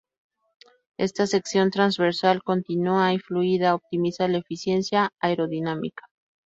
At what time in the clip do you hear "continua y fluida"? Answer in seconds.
2.41-3.75